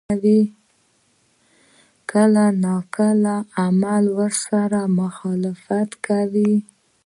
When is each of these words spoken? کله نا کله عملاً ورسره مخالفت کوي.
کله 2.11 2.45
نا 2.63 2.75
کله 2.95 3.35
عملاً 3.65 3.99
ورسره 4.17 4.81
مخالفت 4.99 5.89
کوي. 6.05 6.53